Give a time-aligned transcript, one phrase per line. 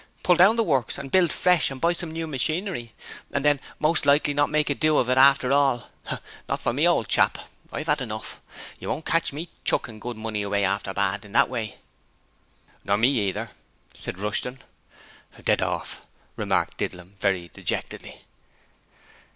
[0.23, 2.91] Pull down the works and build fresh, and buy some new machinery?
[3.35, 5.91] And then most likely not make a do of it after all?
[6.49, 7.37] Not for me, old chap!
[7.71, 8.41] I've 'ad enough.
[8.79, 11.75] You won't catch me chuckin' good money after bad in that way.'
[12.83, 13.51] 'Nor me neither,'
[13.93, 14.63] said Rushton.
[15.43, 16.01] 'Dead orf!'
[16.35, 18.21] remarked Didlum, very decidedly.